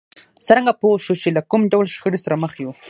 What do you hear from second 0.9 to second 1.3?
شو چې